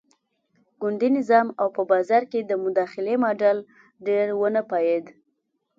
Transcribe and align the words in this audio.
ګوندي 0.81 1.09
نظام 1.17 1.47
او 1.61 1.67
په 1.75 1.81
بازار 1.91 2.23
کې 2.31 2.39
د 2.43 2.51
مداخلې 2.63 3.15
ماډل 3.23 3.57
ډېر 4.07 4.27
ونه 4.39 4.61
پایېد. 4.71 5.05